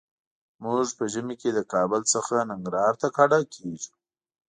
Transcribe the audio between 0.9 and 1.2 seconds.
په